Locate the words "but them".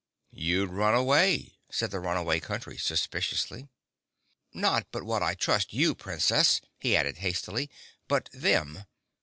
8.07-8.85